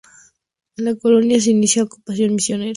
En 0.77 0.85
la 0.85 0.95
colonia 0.95 1.39
se 1.39 1.51
inicia 1.51 1.83
la 1.83 1.85
ocupación 1.85 2.33
misionera 2.33 2.39
hacia 2.39 2.57
la 2.57 2.65
selva. 2.65 2.69